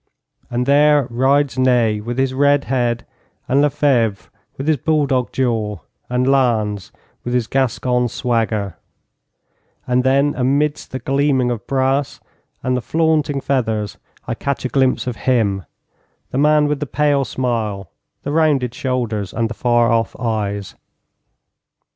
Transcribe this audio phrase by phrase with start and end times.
[0.49, 3.05] And there rides Ney with his red head,
[3.47, 5.77] and Lefebvre with his bulldog jaw,
[6.09, 6.91] and Lannes
[7.23, 8.77] with his Gascon swagger;
[9.85, 12.19] and then amidst the gleam of brass
[12.63, 15.65] and the flaunting feathers I catch a glimpse of him,
[16.31, 17.91] the man with the pale smile,
[18.23, 20.73] the rounded shoulders, and the far off eyes.